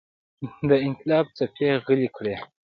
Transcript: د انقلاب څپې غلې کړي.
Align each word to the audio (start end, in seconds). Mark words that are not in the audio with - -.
د 0.69 0.71
انقلاب 0.87 1.25
څپې 1.37 1.69
غلې 1.85 2.09
کړي. 2.15 2.35